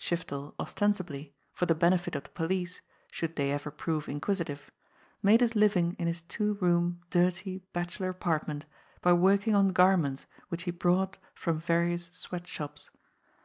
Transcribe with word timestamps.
Shiftel 0.00 0.56
ostensibly, 0.58 1.32
for 1.52 1.66
the 1.66 1.74
benefit 1.76 2.16
of 2.16 2.24
the 2.24 2.30
police 2.30 2.80
should 3.12 3.36
they 3.36 3.52
ever 3.52 3.70
prove 3.70 4.08
inquisitive, 4.08 4.68
made 5.22 5.40
his 5.40 5.54
living 5.54 5.94
in 5.96 6.08
his 6.08 6.22
two 6.22 6.54
room, 6.54 7.02
dirty, 7.08 7.62
bachelor 7.72 8.08
apartment, 8.08 8.66
by 9.00 9.12
working 9.12 9.54
on 9.54 9.68
gar 9.68 9.96
ments 9.96 10.26
which 10.48 10.64
he 10.64 10.72
brought 10.72 11.18
from 11.36 11.60
various 11.60 12.06
sweat 12.06 12.48
shops. 12.48 12.90